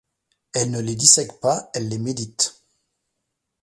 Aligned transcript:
Elle 0.55 0.71
ne 0.71 0.79
les 0.79 0.95
dissèque 0.95 1.39
pas, 1.41 1.69
elle 1.75 1.87
les 1.87 1.99
médite. 1.99 2.59